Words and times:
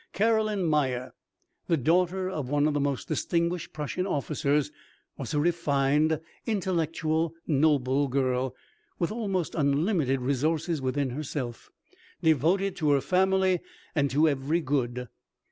Caroline 0.13 0.63
Myer, 0.65 1.13
the 1.67 1.77
daughter 1.77 2.27
of 2.27 2.49
one 2.49 2.65
of 2.67 2.73
the 2.73 2.79
most 2.79 3.07
distinguished 3.07 3.71
Prussian 3.71 4.07
officers, 4.07 4.71
was 5.15 5.35
a 5.35 5.39
refined, 5.39 6.19
intellectual, 6.47 7.35
noble 7.45 8.07
girl, 8.07 8.55
with 8.97 9.11
almost 9.11 9.53
unlimited 9.53 10.19
resources 10.19 10.81
within 10.81 11.11
herself, 11.11 11.69
devoted 12.23 12.75
to 12.77 12.89
her 12.89 12.99
family 12.99 13.59
and 13.93 14.09
to 14.09 14.27
every 14.27 14.59
good. 14.59 15.07